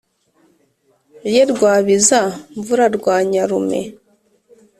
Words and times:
ye 1.33 1.43
rwabiza-mvura 1.51 2.85
rwa 2.97 3.15
nyarume, 3.31 3.81